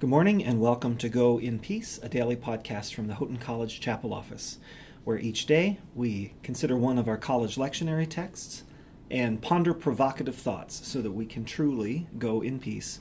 Good 0.00 0.10
morning 0.10 0.44
and 0.44 0.60
welcome 0.60 0.96
to 0.98 1.08
Go 1.08 1.40
in 1.40 1.58
Peace, 1.58 1.98
a 2.04 2.08
daily 2.08 2.36
podcast 2.36 2.94
from 2.94 3.08
the 3.08 3.14
Houghton 3.14 3.38
College 3.38 3.80
Chapel 3.80 4.14
Office, 4.14 4.58
where 5.02 5.18
each 5.18 5.44
day 5.44 5.80
we 5.92 6.34
consider 6.44 6.76
one 6.76 6.98
of 6.98 7.08
our 7.08 7.16
college 7.16 7.56
lectionary 7.56 8.08
texts 8.08 8.62
and 9.10 9.42
ponder 9.42 9.74
provocative 9.74 10.36
thoughts 10.36 10.86
so 10.86 11.02
that 11.02 11.10
we 11.10 11.26
can 11.26 11.44
truly 11.44 12.06
go 12.16 12.40
in 12.40 12.60
peace 12.60 13.00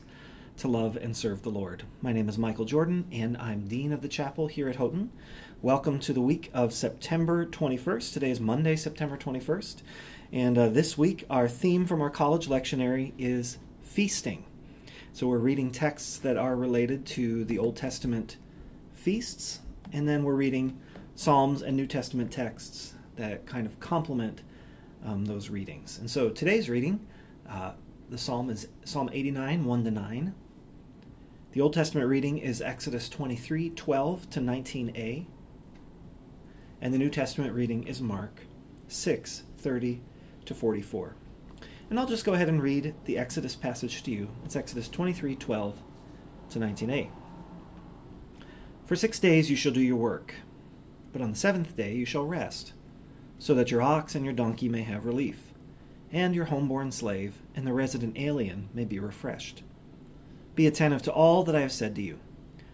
to 0.57 0.67
love 0.67 0.97
and 0.97 1.15
serve 1.15 1.43
the 1.43 1.51
Lord. 1.51 1.83
My 2.01 2.13
name 2.13 2.27
is 2.29 2.39
Michael 2.39 2.65
Jordan 2.65 3.05
and 3.11 3.37
I'm 3.37 3.67
Dean 3.67 3.93
of 3.93 4.01
the 4.01 4.07
Chapel 4.07 4.47
here 4.47 4.67
at 4.67 4.77
Houghton. 4.77 5.11
Welcome 5.61 5.99
to 5.99 6.13
the 6.13 6.21
week 6.21 6.49
of 6.51 6.73
September 6.73 7.45
21st. 7.45 8.11
Today 8.11 8.31
is 8.31 8.39
Monday, 8.39 8.75
September 8.75 9.17
21st. 9.17 9.83
And 10.33 10.57
uh, 10.57 10.69
this 10.69 10.97
week, 10.97 11.25
our 11.29 11.47
theme 11.47 11.85
from 11.85 12.01
our 12.01 12.09
college 12.09 12.47
lectionary 12.47 13.13
is 13.19 13.59
feasting. 13.83 14.45
So 15.17 15.25
we're 15.25 15.39
reading 15.39 15.71
texts 15.71 16.19
that 16.19 16.37
are 16.37 16.55
related 16.55 17.03
to 17.07 17.43
the 17.43 17.57
Old 17.57 17.75
Testament 17.75 18.37
feasts, 18.93 19.61
and 19.91 20.07
then 20.07 20.23
we're 20.23 20.35
reading 20.35 20.79
Psalms 21.15 21.63
and 21.63 21.75
New 21.75 21.87
Testament 21.87 22.31
texts 22.31 22.93
that 23.15 23.47
kind 23.47 23.65
of 23.65 23.79
complement 23.79 24.43
um, 25.03 25.25
those 25.25 25.49
readings. 25.49 25.97
And 25.97 26.07
so 26.07 26.29
today's 26.29 26.69
reading, 26.69 26.99
uh, 27.49 27.71
the 28.11 28.17
psalm 28.19 28.51
is 28.51 28.67
Psalm 28.85 29.09
89, 29.11 29.65
1 29.65 29.83
to 29.85 29.89
9. 29.89 30.35
The 31.53 31.61
Old 31.61 31.73
Testament 31.73 32.07
reading 32.07 32.37
is 32.37 32.61
Exodus 32.61 33.09
23, 33.09 33.71
12 33.71 34.29
to 34.29 34.39
19a. 34.39 35.25
And 36.79 36.93
the 36.93 36.99
New 36.99 37.09
Testament 37.09 37.55
reading 37.55 37.87
is 37.87 38.01
Mark 38.01 38.41
6, 38.87 39.41
30 39.57 39.99
to 40.45 40.53
44. 40.53 41.15
And 41.89 41.97
I'll 41.97 42.05
just 42.05 42.25
go 42.25 42.33
ahead 42.33 42.49
and 42.49 42.61
read 42.61 42.95
the 43.05 43.17
Exodus 43.17 43.55
passage 43.55 44.03
to 44.03 44.11
you. 44.11 44.29
It's 44.43 44.57
Exodus 44.57 44.89
23 44.89 45.35
12 45.35 45.81
to 46.49 46.59
19a. 46.59 47.09
For 48.85 48.95
six 48.95 49.19
days 49.19 49.49
you 49.49 49.55
shall 49.55 49.71
do 49.71 49.81
your 49.81 49.95
work, 49.95 50.35
but 51.13 51.21
on 51.21 51.31
the 51.31 51.37
seventh 51.37 51.77
day 51.77 51.95
you 51.95 52.05
shall 52.05 52.25
rest, 52.25 52.73
so 53.39 53.53
that 53.53 53.71
your 53.71 53.81
ox 53.81 54.15
and 54.15 54.25
your 54.25 54.33
donkey 54.33 54.67
may 54.67 54.81
have 54.81 55.05
relief, 55.05 55.53
and 56.11 56.35
your 56.35 56.47
homeborn 56.47 56.91
slave 56.91 57.41
and 57.55 57.65
the 57.65 57.73
resident 57.73 58.17
alien 58.17 58.67
may 58.73 58.83
be 58.83 58.99
refreshed. 58.99 59.63
Be 60.55 60.67
attentive 60.67 61.03
to 61.03 61.11
all 61.11 61.43
that 61.43 61.55
I 61.55 61.61
have 61.61 61.71
said 61.71 61.95
to 61.95 62.01
you. 62.01 62.19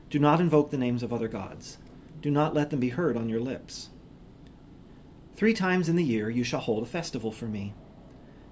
Do 0.10 0.18
not 0.18 0.40
invoke 0.40 0.72
the 0.72 0.78
names 0.78 1.04
of 1.04 1.14
other 1.14 1.28
gods. 1.28 1.78
Do 2.22 2.32
not 2.32 2.56
let 2.56 2.72
them 2.72 2.80
be 2.80 2.90
heard 2.90 3.18
on 3.18 3.30
your 3.30 3.42
lips. 3.42 3.90
Three 5.36 5.54
times 5.54 5.88
in 5.88 5.98
the 5.98 6.04
year 6.04 6.30
you 6.32 6.44
shall 6.44 6.62
hold 6.62 6.84
a 6.84 6.88
festival 6.88 7.32
for 7.32 7.46
me 7.46 7.74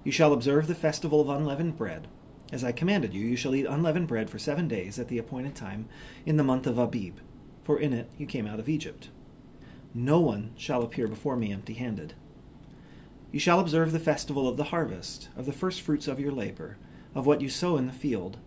you 0.04 0.12
shall 0.12 0.32
observe 0.32 0.66
the 0.66 0.74
festival 0.74 1.20
of 1.20 1.28
unleavened 1.28 1.76
bread. 1.76 2.08
As 2.52 2.64
I 2.64 2.72
commanded 2.72 3.14
you, 3.14 3.26
you 3.26 3.36
shall 3.36 3.54
eat 3.54 3.66
unleavened 3.66 4.08
bread 4.08 4.28
for 4.28 4.38
seven 4.38 4.68
days 4.68 4.98
at 4.98 5.08
the 5.08 5.18
appointed 5.18 5.54
time 5.54 5.88
in 6.26 6.36
the 6.36 6.44
month 6.44 6.66
of 6.66 6.78
Abib, 6.78 7.18
for 7.64 7.78
in 7.78 7.92
it 7.92 8.10
you 8.18 8.26
came 8.26 8.46
out 8.46 8.60
of 8.60 8.68
Egypt. 8.68 9.08
No 9.94 10.20
one 10.20 10.52
shall 10.56 10.82
appear 10.82 11.06
before 11.06 11.36
me 11.36 11.52
empty 11.52 11.74
handed. 11.74 12.14
You 13.30 13.38
shall 13.38 13.60
observe 13.60 13.92
the 13.92 13.98
festival 13.98 14.46
of 14.48 14.58
the 14.58 14.64
harvest, 14.64 15.28
of 15.36 15.46
the 15.46 15.52
first 15.52 15.80
fruits 15.80 16.06
of 16.06 16.20
your 16.20 16.32
labor, 16.32 16.76
of 17.14 17.26
what 17.26 17.40
you 17.40 17.48
sow 17.48 17.76
in 17.76 17.86
the 17.86 17.92
field. 17.92 18.38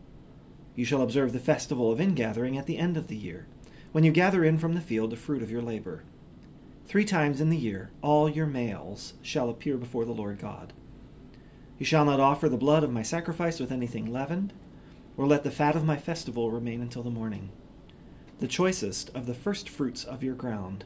You 0.75 0.85
shall 0.85 1.01
observe 1.01 1.33
the 1.33 1.39
festival 1.39 1.91
of 1.91 1.99
ingathering 1.99 2.57
at 2.57 2.67
the 2.67 2.77
end 2.77 2.97
of 2.97 3.07
the 3.07 3.15
year, 3.15 3.47
when 3.91 4.03
you 4.03 4.11
gather 4.11 4.43
in 4.43 4.59
from 4.59 4.73
the 4.73 4.81
field 4.81 5.09
the 5.09 5.15
fruit 5.15 5.41
of 5.41 5.49
your 5.49 5.61
labor. 5.61 6.03
Three 6.85 7.05
times 7.05 7.41
in 7.41 7.49
the 7.49 7.57
year 7.57 7.89
all 8.03 8.29
your 8.29 8.45
males 8.45 9.13
shall 9.23 9.49
appear 9.49 9.77
before 9.77 10.05
the 10.05 10.11
Lord 10.11 10.37
God. 10.37 10.73
You 11.77 11.85
shall 11.85 12.05
not 12.05 12.19
offer 12.19 12.47
the 12.47 12.57
blood 12.57 12.83
of 12.83 12.91
my 12.91 13.03
sacrifice 13.03 13.59
with 13.59 13.71
anything 13.71 14.11
leavened, 14.11 14.53
or 15.17 15.27
let 15.27 15.43
the 15.43 15.51
fat 15.51 15.75
of 15.75 15.85
my 15.85 15.97
festival 15.97 16.51
remain 16.51 16.81
until 16.81 17.03
the 17.03 17.09
morning. 17.09 17.51
The 18.39 18.47
choicest 18.47 19.09
of 19.15 19.25
the 19.25 19.33
first 19.33 19.69
fruits 19.69 20.03
of 20.03 20.23
your 20.23 20.35
ground 20.35 20.85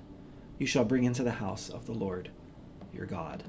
you 0.57 0.67
shall 0.67 0.85
bring 0.85 1.03
into 1.03 1.23
the 1.23 1.33
house 1.33 1.69
of 1.69 1.85
the 1.85 1.93
Lord 1.93 2.29
your 2.93 3.05
God. 3.05 3.43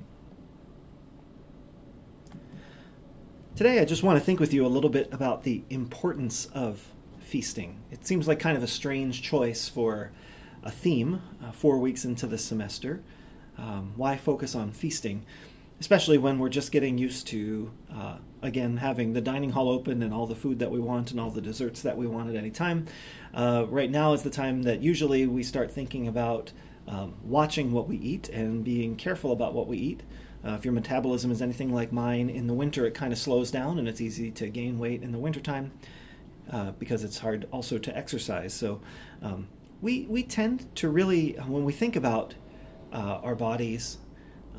Today, 3.57 3.81
I 3.81 3.85
just 3.85 4.03
want 4.03 4.19
to 4.19 4.25
think 4.25 4.41
with 4.41 4.55
you 4.55 4.65
a 4.65 4.69
little 4.69 4.91
bit 4.91 5.13
about 5.13 5.43
the 5.43 5.65
importance 5.69 6.47
of 6.55 6.95
feasting. 7.19 7.81
It 7.91 8.07
seems 8.07 8.27
like 8.27 8.39
kind 8.39 8.57
of 8.57 8.63
a 8.63 8.69
strange 8.69 9.23
choice 9.23 9.69
for 9.69 10.13
a 10.63 10.71
theme 10.71 11.23
uh, 11.45 11.53
four 11.53 11.79
weeks 11.79 12.05
into 12.05 12.27
the 12.27 12.39
semester. 12.39 13.03
Um, 13.59 13.93
why 13.97 14.17
focus 14.17 14.55
on 14.55 14.73
feasting? 14.73 15.27
Especially 15.81 16.19
when 16.19 16.39
we're 16.39 16.51
just 16.51 16.71
getting 16.71 16.99
used 16.99 17.27
to, 17.27 17.73
uh, 17.93 18.17
again, 18.43 18.77
having 18.77 19.15
the 19.15 19.21
dining 19.21 19.51
hall 19.51 19.71
open 19.71 20.03
and 20.03 20.13
all 20.13 20.27
the 20.27 20.35
food 20.35 20.59
that 20.59 20.71
we 20.71 20.79
want 20.79 21.11
and 21.11 21.19
all 21.19 21.31
the 21.31 21.41
desserts 21.41 21.81
that 21.81 21.97
we 21.97 22.07
want 22.07 22.29
at 22.29 22.37
any 22.37 22.51
time. 22.51 22.87
Uh, 23.33 23.65
right 23.69 23.91
now 23.91 24.13
is 24.13 24.23
the 24.23 24.31
time 24.31 24.63
that 24.63 24.83
usually 24.83 25.27
we 25.27 25.43
start 25.43 25.71
thinking 25.71 26.07
about 26.07 26.53
um, 26.87 27.15
watching 27.25 27.73
what 27.73 27.89
we 27.89 27.97
eat 27.97 28.29
and 28.29 28.63
being 28.63 28.95
careful 28.95 29.33
about 29.33 29.55
what 29.55 29.67
we 29.67 29.79
eat. 29.79 30.03
Uh, 30.45 30.53
if 30.53 30.65
your 30.65 30.73
metabolism 30.73 31.31
is 31.31 31.41
anything 31.41 31.73
like 31.73 31.93
mine, 31.93 32.29
in 32.29 32.47
the 32.47 32.55
winter 32.55 32.87
it 32.87 32.93
kind 32.93 33.13
of 33.13 33.19
slows 33.19 33.51
down 33.51 33.79
and 33.79 33.89
it's 33.89 34.01
easy 34.01 34.31
to 34.31 34.49
gain 34.49 34.79
weight 34.79 35.03
in 35.03 35.13
the 35.13 35.19
wintertime 35.19 35.73
uh, 36.51 36.73
because 36.73 37.05
it's 37.05 37.19
hard 37.19 37.47
also 37.53 37.79
to 37.79 37.97
exercise. 37.97 38.53
So 38.53 38.81
um, 39.23 39.49
we, 39.81 40.07
we 40.11 40.25
tend 40.25 40.75
to 40.77 40.91
really, 40.91 41.33
when 41.47 41.65
we 41.65 41.73
think 41.73 41.97
about 41.97 42.35
uh, 42.93 43.21
our 43.23 43.35
bodies 43.35 43.99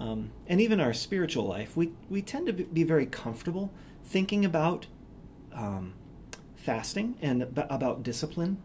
um, 0.02 0.32
and 0.48 0.60
even 0.60 0.80
our 0.80 0.94
spiritual 0.94 1.46
life, 1.46 1.78
we, 1.78 1.92
we 2.10 2.24
tend 2.24 2.48
to 2.48 2.54
be 2.54 2.84
very 2.84 3.06
comfortable 3.06 3.72
thinking 4.04 4.44
about 4.44 4.88
um, 5.54 5.94
fasting 6.56 7.18
and 7.22 7.44
about 7.44 8.02
discipline. 8.02 8.58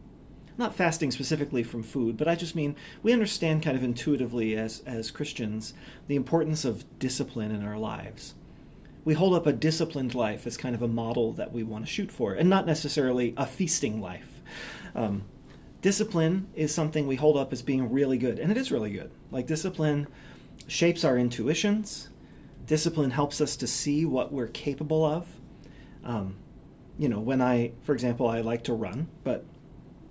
Not 0.56 0.74
fasting 0.74 1.10
specifically 1.10 1.62
from 1.62 1.82
food, 1.82 2.16
but 2.16 2.26
I 2.26 2.36
just 2.36 2.56
mean 2.56 2.74
we 3.02 3.12
understand 3.12 3.62
kind 3.62 3.76
of 3.76 3.84
intuitively 3.84 4.56
as, 4.56 4.82
as 4.86 5.10
Christians 5.10 5.74
the 6.06 6.16
importance 6.16 6.64
of 6.64 6.98
discipline 6.98 7.50
in 7.50 7.62
our 7.62 7.76
lives. 7.76 8.32
We 9.04 9.12
hold 9.12 9.34
up 9.34 9.46
a 9.46 9.52
disciplined 9.52 10.14
life 10.14 10.46
as 10.46 10.56
kind 10.56 10.74
of 10.74 10.80
a 10.80 10.88
model 10.88 11.34
that 11.34 11.52
we 11.52 11.62
want 11.62 11.84
to 11.84 11.92
shoot 11.92 12.10
for, 12.10 12.32
and 12.32 12.48
not 12.48 12.64
necessarily 12.64 13.34
a 13.36 13.44
feasting 13.44 14.00
life. 14.00 14.40
Um, 14.94 15.24
discipline 15.82 16.48
is 16.54 16.74
something 16.74 17.06
we 17.06 17.16
hold 17.16 17.36
up 17.36 17.52
as 17.52 17.60
being 17.60 17.92
really 17.92 18.16
good, 18.16 18.38
and 18.38 18.50
it 18.50 18.56
is 18.56 18.72
really 18.72 18.90
good. 18.90 19.10
Like 19.30 19.46
discipline 19.46 20.06
shapes 20.66 21.04
our 21.04 21.16
intuitions. 21.16 22.08
Discipline 22.66 23.10
helps 23.12 23.40
us 23.40 23.56
to 23.56 23.66
see 23.66 24.04
what 24.04 24.32
we're 24.32 24.48
capable 24.48 25.04
of. 25.04 25.26
Um, 26.04 26.36
you 26.98 27.08
know, 27.08 27.20
when 27.20 27.40
I, 27.40 27.72
for 27.82 27.92
example, 27.92 28.26
I 28.26 28.40
like 28.40 28.64
to 28.64 28.72
run, 28.72 29.08
but 29.22 29.44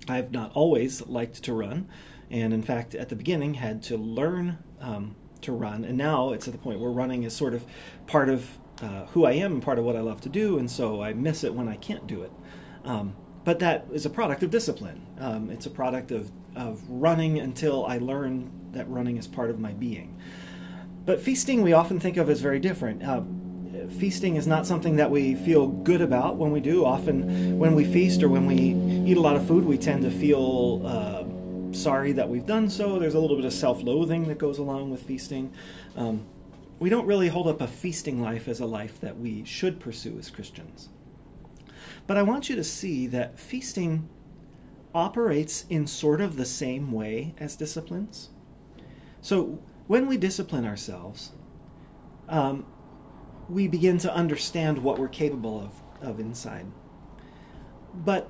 I've 0.08 0.32
not 0.32 0.52
always 0.54 1.06
liked 1.08 1.44
to 1.44 1.54
run. 1.54 1.88
And 2.30 2.54
in 2.54 2.62
fact, 2.62 2.96
at 2.96 3.10
the 3.10 3.16
beginning, 3.16 3.56
had 3.56 3.84
to 3.84 3.98
learn 3.98 4.60
um, 4.80 5.16
to 5.42 5.52
run. 5.52 5.84
And 5.84 5.98
now 5.98 6.32
it's 6.32 6.48
at 6.48 6.54
the 6.54 6.60
point 6.60 6.80
where 6.80 6.92
running 6.92 7.24
is 7.24 7.36
sort 7.36 7.54
of 7.54 7.66
part 8.08 8.30
of 8.30 8.58
uh, 8.82 9.06
who 9.08 9.26
I 9.26 9.34
am 9.34 9.54
and 9.54 9.64
part 9.64 9.80
of 9.80 9.86
what 9.86 9.96
I 9.96 10.02
love 10.02 10.22
to 10.22 10.30
do. 10.30 10.58
And 10.58 10.70
so 10.70 11.02
I 11.02 11.14
miss 11.14 11.44
it 11.44 11.54
when 11.54 11.68
I 11.68 11.76
can't 11.76 12.08
do 12.08 12.24
it. 12.24 12.32
Um, 12.84 13.16
but 13.46 13.60
that 13.60 13.86
is 13.94 14.06
a 14.06 14.10
product 14.10 14.44
of 14.44 14.50
discipline. 14.50 15.06
Um, 15.20 15.50
it's 15.50 15.68
a 15.68 15.70
product 15.70 16.12
of, 16.12 16.32
of 16.56 16.82
running 16.90 17.40
until 17.40 17.86
I 17.86 18.00
learn 18.00 18.52
that 18.72 18.90
running 18.90 19.18
is 19.18 19.28
part 19.28 19.52
of 19.52 19.60
my 19.60 19.72
being. 19.72 20.20
But 21.06 21.22
feasting 21.22 21.62
we 21.62 21.72
often 21.72 22.00
think 22.00 22.18
of 22.18 22.30
as 22.30 22.42
very 22.42 22.60
different. 22.60 23.04
Uh, 23.04 23.22
feasting 24.00 24.36
is 24.36 24.48
not 24.48 24.66
something 24.66 24.96
that 24.96 25.12
we 25.12 25.36
feel 25.36 25.68
good 25.68 26.02
about 26.02 26.38
when 26.38 26.52
we 26.52 26.60
do. 26.60 26.84
Often, 26.84 27.60
when 27.60 27.76
we 27.76 27.86
feast 27.86 28.24
or 28.24 28.30
when 28.30 28.48
we 28.48 28.74
eat 29.10 29.16
a 29.16 29.22
lot 29.22 29.36
of 29.36 29.48
food, 29.48 29.64
we 29.64 29.78
tend 29.78 30.02
to 30.02 30.12
feel 30.12 30.82
uh, 30.84 31.24
sorry 31.72 32.14
that 32.14 32.28
we've 32.28 32.48
done 32.48 32.68
so. 32.68 32.98
There's 32.98 33.14
a 33.14 33.20
little 33.20 33.36
bit 33.36 33.46
of 33.46 33.54
self 33.54 33.84
loathing 33.84 34.28
that 34.28 34.40
goes 34.40 34.58
along 34.58 34.90
with 34.90 35.04
feasting. 35.04 35.54
Um, 35.96 36.26
we 36.80 36.90
don't 36.90 37.06
really 37.06 37.28
hold 37.28 37.48
up 37.48 37.62
a 37.62 37.68
feasting 37.68 38.22
life 38.22 38.48
as 38.48 38.60
a 38.60 38.66
life 38.66 39.00
that 39.02 39.20
we 39.20 39.46
should 39.46 39.80
pursue 39.80 40.18
as 40.18 40.32
Christians. 40.32 40.90
But 42.08 42.18
I 42.18 42.24
want 42.24 42.50
you 42.50 42.56
to 42.56 42.64
see 42.64 43.08
that 43.08 43.40
feasting 43.40 44.10
operates 44.94 45.66
in 45.70 45.88
sort 45.88 46.22
of 46.22 46.38
the 46.38 46.46
same 46.46 46.92
way 46.92 47.36
as 47.38 47.56
disciplines. 47.56 48.30
So 49.22 49.60
when 49.88 50.08
we 50.08 50.18
discipline 50.18 50.66
ourselves, 50.66 51.32
um, 52.30 52.66
we 53.50 53.68
begin 53.68 53.98
to 54.00 54.14
understand 54.14 54.80
what 54.80 54.98
we're 54.98 55.08
capable 55.08 55.60
of, 55.60 56.08
of 56.08 56.20
inside. 56.20 56.68
But 57.94 58.30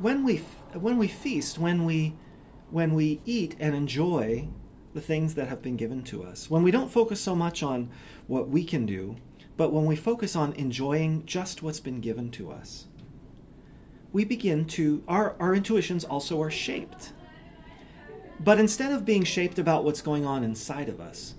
when 0.00 0.24
we 0.24 0.42
when 0.72 0.98
we 0.98 1.08
feast, 1.08 1.58
when 1.58 1.84
we 1.84 2.16
when 2.70 2.94
we 2.94 3.20
eat 3.24 3.56
and 3.58 3.74
enjoy 3.74 4.48
the 4.94 5.00
things 5.00 5.34
that 5.34 5.48
have 5.48 5.62
been 5.62 5.76
given 5.76 6.02
to 6.04 6.22
us, 6.22 6.50
when 6.50 6.62
we 6.62 6.70
don't 6.70 6.90
focus 6.90 7.20
so 7.20 7.34
much 7.34 7.62
on 7.62 7.90
what 8.26 8.48
we 8.48 8.64
can 8.64 8.86
do, 8.86 9.16
but 9.56 9.72
when 9.72 9.86
we 9.86 9.96
focus 9.96 10.34
on 10.34 10.52
enjoying 10.54 11.24
just 11.26 11.62
what's 11.62 11.80
been 11.80 12.00
given 12.00 12.30
to 12.32 12.50
us, 12.50 12.86
we 14.16 14.24
begin 14.24 14.64
to 14.64 15.04
our, 15.06 15.36
our 15.38 15.54
intuitions 15.54 16.02
also 16.04 16.40
are 16.40 16.50
shaped 16.50 17.12
but 18.38 18.58
instead 18.58 18.92
of 18.92 19.04
being 19.04 19.24
shaped 19.24 19.58
about 19.58 19.84
what's 19.84 20.02
going 20.02 20.26
on 20.26 20.44
inside 20.44 20.88
of 20.88 21.00
us, 21.00 21.34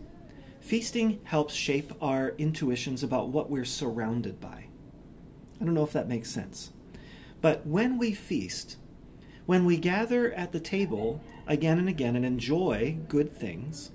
feasting 0.59 1.19
helps 1.25 1.53
shape 1.53 1.94
our 2.01 2.29
intuitions 2.38 3.03
about 3.03 3.29
what 3.29 3.50
we're 3.50 3.65
surrounded 3.65 4.41
by. 4.41 4.65
I 5.62 5.65
don't 5.65 5.74
know 5.74 5.83
if 5.83 5.94
that 5.94 6.07
makes 6.07 6.29
sense. 6.29 6.71
But 7.39 7.65
when 7.65 7.97
we 7.97 8.13
feast, 8.13 8.77
when 9.45 9.63
we 9.63 9.77
gather 9.77 10.33
at 10.33 10.51
the 10.51 10.59
table 10.59 11.21
again 11.45 11.77
and 11.77 11.88
again 11.88 12.15
and 12.15 12.25
enjoy 12.25 12.97
good 13.07 13.31
things, 13.31 13.91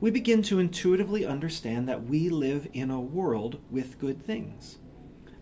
we 0.00 0.10
begin 0.10 0.42
to 0.42 0.58
intuitively 0.58 1.26
understand 1.26 1.88
that 1.88 2.04
we 2.04 2.28
live 2.28 2.68
in 2.72 2.90
a 2.90 3.00
world 3.00 3.60
with 3.70 3.98
good 3.98 4.24
things, 4.24 4.78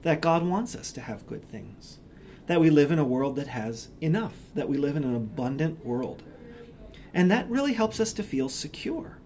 that 0.02 0.20
God 0.20 0.44
wants 0.44 0.74
us 0.74 0.92
to 0.92 1.00
have 1.02 1.26
good 1.26 1.46
things, 1.48 1.98
that 2.50 2.60
we 2.60 2.68
live 2.68 2.90
in 2.90 2.98
a 2.98 3.04
world 3.04 3.36
that 3.36 3.46
has 3.46 3.90
enough, 4.00 4.34
that 4.56 4.68
we 4.68 4.76
live 4.76 4.96
in 4.96 5.04
an 5.04 5.14
abundant 5.14 5.86
world. 5.86 6.20
And 7.14 7.30
that 7.30 7.48
really 7.48 7.74
helps 7.74 8.00
us 8.00 8.12
to 8.14 8.24
feel 8.24 8.48
secure. 8.48 9.18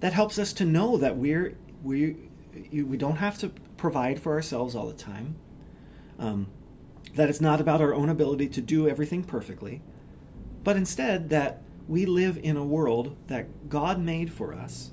That 0.00 0.14
helps 0.14 0.38
us 0.38 0.54
to 0.54 0.64
know 0.64 0.96
that 0.96 1.18
we're, 1.18 1.54
we, 1.82 2.16
we 2.72 2.96
don't 2.96 3.16
have 3.16 3.36
to 3.40 3.50
provide 3.76 4.22
for 4.22 4.32
ourselves 4.32 4.74
all 4.74 4.86
the 4.86 4.94
time. 4.94 5.36
Um, 6.18 6.46
that 7.14 7.28
it's 7.28 7.42
not 7.42 7.60
about 7.60 7.82
our 7.82 7.92
own 7.92 8.08
ability 8.08 8.48
to 8.48 8.62
do 8.62 8.88
everything 8.88 9.22
perfectly, 9.22 9.82
but 10.64 10.76
instead 10.76 11.28
that 11.28 11.60
we 11.86 12.06
live 12.06 12.38
in 12.42 12.56
a 12.56 12.64
world 12.64 13.18
that 13.26 13.68
God 13.68 14.00
made 14.00 14.32
for 14.32 14.54
us, 14.54 14.92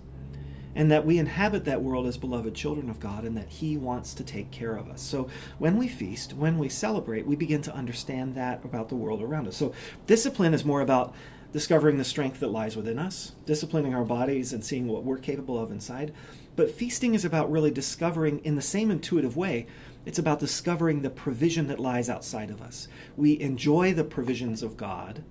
and 0.76 0.92
that 0.92 1.06
we 1.06 1.18
inhabit 1.18 1.66
that 1.66 1.82
world 1.82 2.06
as 2.06 2.18
beloved 2.18 2.54
children 2.56 2.90
of 2.90 3.00
God, 3.00 3.24
and 3.24 3.36
that 3.36 3.50
He 3.50 3.78
wants 3.78 4.14
to 4.14 4.24
take 4.24 4.52
care 4.52 4.76
of 4.76 4.90
us. 4.90 5.02
So 5.02 5.30
when 5.58 5.78
we 5.78 5.88
feast, 5.88 6.34
when 6.34 6.58
we 6.58 6.70
celebrate, 6.70 7.26
we 7.26 7.36
begin 7.36 7.62
to 7.64 7.76
understand 7.76 8.36
that 8.36 8.64
about 8.64 8.90
the 8.90 8.96
world 8.96 9.22
around 9.22 9.48
us. 9.48 9.58
So 9.58 9.74
discipline 10.08 10.54
is 10.54 10.66
more 10.66 10.82
about 10.82 11.14
discovering 11.52 11.98
the 11.98 12.04
strength 12.04 12.40
that 12.40 12.52
lies 12.52 12.76
within 12.76 13.00
us, 13.00 13.34
disciplining 13.46 13.96
our 13.96 14.06
bodies, 14.06 14.54
and 14.54 14.64
seeing 14.64 14.88
what 14.88 15.04
we're 15.04 15.18
capable 15.18 15.58
of 15.58 15.72
inside. 15.72 16.14
But 16.56 16.70
feasting 16.70 17.16
is 17.16 17.26
about 17.26 17.52
really 17.52 17.72
discovering, 17.72 18.40
in 18.40 18.56
the 18.56 18.62
same 18.62 18.92
intuitive 18.92 19.36
way, 19.36 19.66
it's 20.06 20.20
about 20.20 20.40
discovering 20.40 21.02
the 21.02 21.10
provision 21.10 21.68
that 21.68 21.80
lies 21.80 22.10
outside 22.10 22.52
of 22.52 22.62
us. 22.62 22.88
We 23.18 23.40
enjoy 23.40 23.94
the 23.94 24.04
provisions 24.04 24.62
of 24.62 24.78
God 24.78 25.24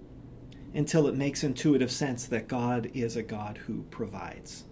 until 0.74 1.06
it 1.06 1.14
makes 1.14 1.44
intuitive 1.44 1.90
sense 1.90 2.26
that 2.26 2.48
God 2.48 2.90
is 2.94 3.16
a 3.16 3.22
God 3.22 3.58
who 3.66 3.82
provides. 3.90 4.64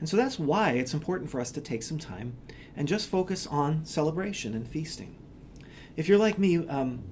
And 0.00 0.08
so 0.08 0.16
that's 0.16 0.38
why 0.38 0.72
it's 0.72 0.94
important 0.94 1.30
for 1.30 1.40
us 1.40 1.50
to 1.52 1.60
take 1.60 1.82
some 1.82 1.98
time 1.98 2.36
and 2.74 2.88
just 2.88 3.08
focus 3.08 3.46
on 3.46 3.84
celebration 3.84 4.54
and 4.54 4.66
feasting. 4.66 5.16
If 5.96 6.08
you're 6.08 6.18
like 6.18 6.38
me, 6.38 6.66
um, 6.66 7.04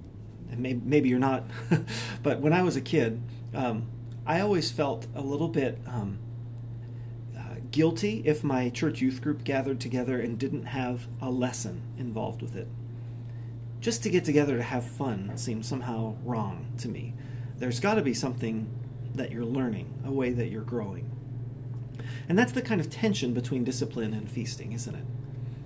maybe, 0.56 0.80
maybe, 0.84 1.08
you're 1.08 1.18
not, 1.18 1.44
but 2.22 2.40
when 2.40 2.52
I 2.52 2.62
was 2.62 2.76
a 2.76 2.80
kid, 2.80 3.22
um, 3.54 3.86
I 4.26 4.40
always 4.40 4.70
felt 4.70 5.06
a 5.14 5.20
little 5.20 5.48
bit 5.48 5.78
um, 5.86 6.18
guilty 7.70 8.22
if 8.24 8.42
my 8.42 8.70
church 8.70 9.00
youth 9.00 9.20
group 9.22 9.44
gathered 9.44 9.80
together 9.80 10.20
and 10.20 10.38
didn't 10.38 10.66
have 10.66 11.06
a 11.20 11.30
lesson 11.30 11.82
involved 11.98 12.42
with 12.42 12.56
it. 12.56 12.68
Just 13.80 14.02
to 14.02 14.10
get 14.10 14.24
together 14.24 14.56
to 14.56 14.62
have 14.62 14.84
fun 14.84 15.36
seems 15.36 15.68
somehow 15.68 16.16
wrong 16.24 16.72
to 16.78 16.88
me. 16.88 17.14
There's 17.56 17.80
got 17.80 17.94
to 17.94 18.02
be 18.02 18.14
something 18.14 18.68
that 19.14 19.30
you're 19.30 19.44
learning, 19.44 20.00
a 20.04 20.10
way 20.10 20.30
that 20.30 20.48
you're 20.48 20.62
growing. 20.62 21.10
And 22.28 22.38
that's 22.38 22.52
the 22.52 22.62
kind 22.62 22.80
of 22.80 22.90
tension 22.90 23.32
between 23.32 23.64
discipline 23.64 24.14
and 24.14 24.30
feasting, 24.30 24.72
isn't 24.72 24.94
it? 24.94 25.04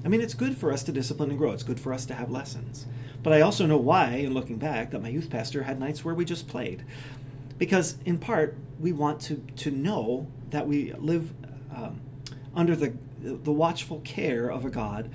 I 0.05 0.09
mean, 0.09 0.21
it's 0.21 0.35
good 0.35 0.57
for 0.57 0.73
us 0.73 0.83
to 0.85 0.93
discipline 0.93 1.31
and 1.31 1.39
grow. 1.39 1.53
It's 1.53 1.63
good 1.63 1.79
for 1.79 1.93
us 1.93 2.05
to 2.07 2.15
have 2.15 2.31
lessons. 2.31 2.87
But 3.23 3.33
I 3.33 3.41
also 3.41 3.67
know 3.67 3.77
why, 3.77 4.15
in 4.15 4.35
looking 4.35 4.59
back, 4.59 4.91
that 4.91 5.03
my 5.03 5.09
youth 5.09 5.31
pastor 5.31 5.63
had 5.63 5.79
nights 5.79 6.05
where 6.05 6.15
we 6.15 6.25
just 6.25 6.49
played. 6.49 6.85
Because, 7.57 7.97
in 8.05 8.19
part, 8.19 8.57
we 8.81 8.93
want 8.93 9.21
to, 9.23 9.37
to 9.57 9.71
know 9.71 10.27
that 10.51 10.67
we 10.67 10.93
live 10.95 11.33
um, 11.75 12.01
under 12.55 12.75
the, 12.75 12.95
the 13.21 13.53
watchful 13.53 14.01
care 14.01 14.51
of 14.51 14.65
a 14.65 14.71
God 14.71 15.11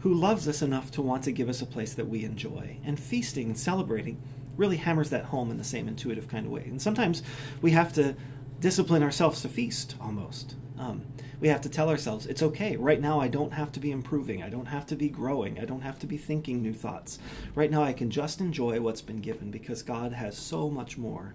who 0.00 0.12
loves 0.12 0.48
us 0.48 0.62
enough 0.62 0.90
to 0.90 1.02
want 1.02 1.22
to 1.22 1.30
give 1.30 1.48
us 1.48 1.62
a 1.62 1.66
place 1.66 1.94
that 1.94 2.08
we 2.08 2.24
enjoy. 2.24 2.78
And 2.84 2.98
feasting 2.98 3.46
and 3.46 3.58
celebrating 3.58 4.20
really 4.56 4.78
hammers 4.78 5.10
that 5.10 5.26
home 5.26 5.50
in 5.50 5.58
the 5.58 5.64
same 5.64 5.86
intuitive 5.86 6.26
kind 6.26 6.46
of 6.46 6.52
way. 6.52 6.64
And 6.64 6.82
sometimes 6.82 7.22
we 7.60 7.70
have 7.70 7.92
to 7.94 8.16
discipline 8.62 9.02
ourselves 9.02 9.42
to 9.42 9.48
feast 9.48 9.96
almost. 10.00 10.54
Um, 10.78 11.02
we 11.40 11.48
have 11.48 11.60
to 11.62 11.68
tell 11.68 11.90
ourselves, 11.90 12.26
it's 12.26 12.44
okay. 12.44 12.76
Right 12.76 13.00
now, 13.00 13.20
I 13.20 13.26
don't 13.26 13.52
have 13.52 13.72
to 13.72 13.80
be 13.80 13.90
improving. 13.90 14.40
I 14.40 14.48
don't 14.48 14.66
have 14.66 14.86
to 14.86 14.96
be 14.96 15.08
growing. 15.08 15.58
I 15.58 15.64
don't 15.64 15.80
have 15.80 15.98
to 15.98 16.06
be 16.06 16.16
thinking 16.16 16.62
new 16.62 16.72
thoughts. 16.72 17.18
Right 17.56 17.72
now, 17.72 17.82
I 17.82 17.92
can 17.92 18.08
just 18.08 18.40
enjoy 18.40 18.80
what's 18.80 19.02
been 19.02 19.20
given 19.20 19.50
because 19.50 19.82
God 19.82 20.12
has 20.12 20.38
so 20.38 20.70
much 20.70 20.96
more 20.96 21.34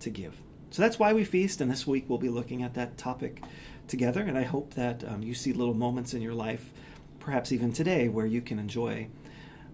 to 0.00 0.08
give. 0.08 0.40
So 0.70 0.80
that's 0.80 0.98
why 0.98 1.12
we 1.12 1.22
feast, 1.22 1.60
and 1.60 1.70
this 1.70 1.86
week 1.86 2.06
we'll 2.08 2.18
be 2.18 2.30
looking 2.30 2.62
at 2.62 2.72
that 2.74 2.96
topic 2.96 3.44
together. 3.86 4.22
And 4.22 4.38
I 4.38 4.44
hope 4.44 4.72
that 4.72 5.04
um, 5.06 5.22
you 5.22 5.34
see 5.34 5.52
little 5.52 5.74
moments 5.74 6.14
in 6.14 6.22
your 6.22 6.34
life, 6.34 6.72
perhaps 7.20 7.52
even 7.52 7.74
today, 7.74 8.08
where 8.08 8.26
you 8.26 8.40
can 8.40 8.58
enjoy 8.58 9.08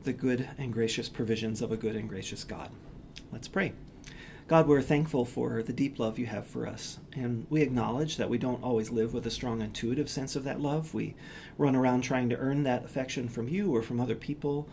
the 0.02 0.12
good 0.12 0.48
and 0.58 0.72
gracious 0.72 1.08
provisions 1.08 1.62
of 1.62 1.70
a 1.70 1.76
good 1.76 1.94
and 1.94 2.08
gracious 2.08 2.42
God. 2.42 2.70
Let's 3.30 3.46
pray. 3.46 3.74
God, 4.50 4.66
we're 4.66 4.82
thankful 4.82 5.24
for 5.24 5.62
the 5.62 5.72
deep 5.72 6.00
love 6.00 6.18
you 6.18 6.26
have 6.26 6.44
for 6.44 6.66
us. 6.66 6.98
And 7.12 7.46
we 7.50 7.62
acknowledge 7.62 8.16
that 8.16 8.28
we 8.28 8.36
don't 8.36 8.64
always 8.64 8.90
live 8.90 9.14
with 9.14 9.24
a 9.24 9.30
strong 9.30 9.60
intuitive 9.62 10.10
sense 10.10 10.34
of 10.34 10.42
that 10.42 10.60
love. 10.60 10.92
We 10.92 11.14
run 11.56 11.76
around 11.76 12.00
trying 12.00 12.28
to 12.30 12.36
earn 12.36 12.64
that 12.64 12.84
affection 12.84 13.28
from 13.28 13.46
you 13.48 13.72
or 13.72 13.80
from 13.80 14.00
other 14.00 14.16
people. 14.16 14.66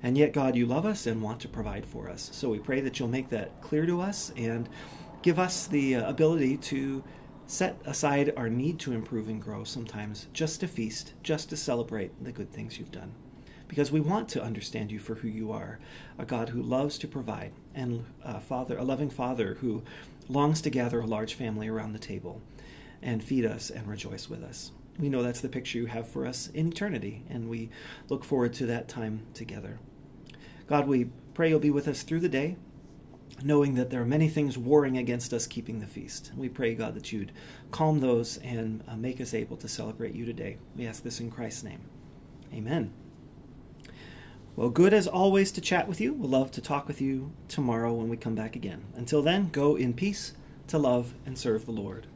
And 0.00 0.16
yet, 0.16 0.32
God, 0.32 0.54
you 0.54 0.66
love 0.66 0.86
us 0.86 1.04
and 1.04 1.20
want 1.20 1.40
to 1.40 1.48
provide 1.48 1.84
for 1.84 2.08
us. 2.08 2.30
So 2.32 2.48
we 2.48 2.60
pray 2.60 2.80
that 2.82 3.00
you'll 3.00 3.08
make 3.08 3.28
that 3.30 3.60
clear 3.60 3.86
to 3.86 4.00
us 4.00 4.32
and 4.36 4.68
give 5.22 5.40
us 5.40 5.66
the 5.66 5.96
uh, 5.96 6.08
ability 6.08 6.56
to 6.58 7.02
set 7.48 7.76
aside 7.84 8.32
our 8.36 8.48
need 8.48 8.78
to 8.78 8.92
improve 8.92 9.26
and 9.26 9.42
grow 9.42 9.64
sometimes 9.64 10.28
just 10.32 10.60
to 10.60 10.68
feast, 10.68 11.12
just 11.24 11.48
to 11.50 11.56
celebrate 11.56 12.22
the 12.22 12.30
good 12.30 12.52
things 12.52 12.78
you've 12.78 12.92
done. 12.92 13.12
Because 13.74 13.90
we 13.90 14.00
want 14.00 14.28
to 14.28 14.40
understand 14.40 14.92
you 14.92 15.00
for 15.00 15.16
who 15.16 15.26
you 15.26 15.50
are 15.50 15.80
a 16.16 16.24
God 16.24 16.50
who 16.50 16.62
loves 16.62 16.96
to 16.98 17.08
provide, 17.08 17.50
and 17.74 18.04
a, 18.22 18.38
father, 18.38 18.78
a 18.78 18.84
loving 18.84 19.10
Father 19.10 19.54
who 19.54 19.82
longs 20.28 20.60
to 20.60 20.70
gather 20.70 21.00
a 21.00 21.06
large 21.06 21.34
family 21.34 21.66
around 21.66 21.92
the 21.92 21.98
table 21.98 22.40
and 23.02 23.24
feed 23.24 23.44
us 23.44 23.70
and 23.70 23.88
rejoice 23.88 24.30
with 24.30 24.44
us. 24.44 24.70
We 24.96 25.08
know 25.08 25.24
that's 25.24 25.40
the 25.40 25.48
picture 25.48 25.78
you 25.78 25.86
have 25.86 26.06
for 26.06 26.24
us 26.24 26.50
in 26.54 26.68
eternity, 26.68 27.24
and 27.28 27.48
we 27.48 27.68
look 28.08 28.22
forward 28.22 28.52
to 28.54 28.66
that 28.66 28.86
time 28.86 29.26
together. 29.34 29.80
God, 30.68 30.86
we 30.86 31.06
pray 31.34 31.48
you'll 31.48 31.58
be 31.58 31.72
with 31.72 31.88
us 31.88 32.04
through 32.04 32.20
the 32.20 32.28
day 32.28 32.56
knowing 33.42 33.74
that 33.74 33.90
there 33.90 34.00
are 34.00 34.06
many 34.06 34.28
things 34.28 34.56
warring 34.56 34.96
against 34.96 35.32
us 35.32 35.48
keeping 35.48 35.80
the 35.80 35.86
feast. 35.88 36.30
We 36.36 36.48
pray, 36.48 36.76
God, 36.76 36.94
that 36.94 37.10
you'd 37.10 37.32
calm 37.72 37.98
those 37.98 38.36
and 38.36 38.84
uh, 38.86 38.94
make 38.94 39.20
us 39.20 39.34
able 39.34 39.56
to 39.56 39.66
celebrate 39.66 40.14
you 40.14 40.24
today. 40.24 40.58
We 40.76 40.86
ask 40.86 41.02
this 41.02 41.18
in 41.18 41.32
Christ's 41.32 41.64
name. 41.64 41.80
Amen. 42.52 42.92
Well, 44.56 44.70
good 44.70 44.94
as 44.94 45.08
always 45.08 45.50
to 45.52 45.60
chat 45.60 45.88
with 45.88 46.00
you. 46.00 46.12
We'll 46.12 46.30
love 46.30 46.52
to 46.52 46.60
talk 46.60 46.86
with 46.86 47.00
you 47.00 47.32
tomorrow 47.48 47.92
when 47.92 48.08
we 48.08 48.16
come 48.16 48.36
back 48.36 48.54
again. 48.54 48.84
Until 48.94 49.20
then, 49.20 49.48
go 49.48 49.74
in 49.74 49.94
peace 49.94 50.32
to 50.68 50.78
love 50.78 51.12
and 51.26 51.36
serve 51.36 51.66
the 51.66 51.72
Lord. 51.72 52.06